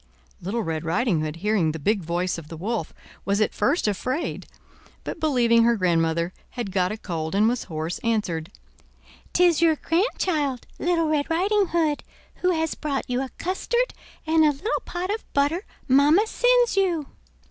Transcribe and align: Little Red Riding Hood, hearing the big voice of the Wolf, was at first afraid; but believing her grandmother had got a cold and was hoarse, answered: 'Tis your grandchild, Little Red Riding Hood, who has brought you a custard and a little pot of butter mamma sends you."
Little 0.41 0.63
Red 0.63 0.83
Riding 0.83 1.21
Hood, 1.21 1.35
hearing 1.35 1.73
the 1.73 1.77
big 1.77 2.01
voice 2.01 2.39
of 2.39 2.47
the 2.47 2.57
Wolf, 2.57 2.91
was 3.23 3.39
at 3.39 3.53
first 3.53 3.87
afraid; 3.87 4.47
but 5.03 5.19
believing 5.19 5.63
her 5.63 5.75
grandmother 5.75 6.33
had 6.49 6.71
got 6.71 6.91
a 6.91 6.97
cold 6.97 7.35
and 7.35 7.47
was 7.47 7.65
hoarse, 7.65 7.99
answered: 7.99 8.51
'Tis 9.31 9.61
your 9.61 9.75
grandchild, 9.75 10.65
Little 10.79 11.07
Red 11.07 11.29
Riding 11.29 11.67
Hood, 11.67 12.03
who 12.37 12.49
has 12.49 12.73
brought 12.73 13.07
you 13.07 13.21
a 13.21 13.29
custard 13.37 13.93
and 14.25 14.43
a 14.43 14.49
little 14.49 14.71
pot 14.85 15.11
of 15.13 15.23
butter 15.33 15.65
mamma 15.87 16.25
sends 16.25 16.75
you." 16.75 17.05